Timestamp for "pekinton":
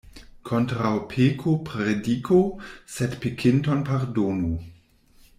3.27-3.85